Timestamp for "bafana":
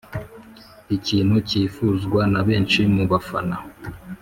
3.11-3.55